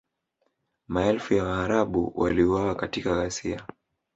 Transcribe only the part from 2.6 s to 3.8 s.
katika ghasia